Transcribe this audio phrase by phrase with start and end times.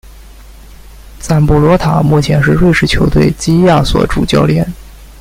[1.19, 4.65] 赞布罗塔目前是瑞士球队基亚索主教练。